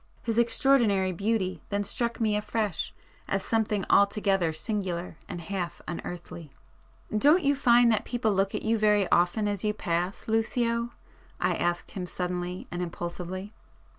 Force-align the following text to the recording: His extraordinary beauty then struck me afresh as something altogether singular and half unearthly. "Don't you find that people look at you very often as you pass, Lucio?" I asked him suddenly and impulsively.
His 0.23 0.39
extraordinary 0.39 1.11
beauty 1.11 1.61
then 1.69 1.83
struck 1.83 2.19
me 2.19 2.35
afresh 2.35 2.91
as 3.27 3.45
something 3.45 3.85
altogether 3.87 4.51
singular 4.51 5.17
and 5.29 5.39
half 5.39 5.79
unearthly. 5.87 6.51
"Don't 7.15 7.43
you 7.43 7.55
find 7.55 7.91
that 7.91 8.03
people 8.03 8.31
look 8.33 8.55
at 8.55 8.63
you 8.63 8.79
very 8.79 9.07
often 9.11 9.47
as 9.47 9.63
you 9.63 9.75
pass, 9.75 10.27
Lucio?" 10.27 10.89
I 11.39 11.53
asked 11.53 11.91
him 11.91 12.07
suddenly 12.07 12.67
and 12.71 12.81
impulsively. 12.81 13.53